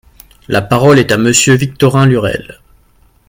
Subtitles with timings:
[0.47, 2.59] La parole est à Monsieur Victorin Lurel.